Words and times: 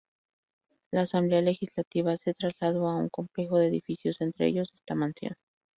La 0.91 1.01
Asamblea 1.01 1.43
Legislativa 1.43 2.17
se 2.17 2.33
trasladó 2.33 2.87
a 2.87 2.95
un 2.97 3.09
complejo 3.09 3.59
de 3.59 3.67
edificios 3.67 4.19
entre 4.21 4.47
ellos 4.47 4.71
esta 4.73 4.95
mansión. 4.95 5.35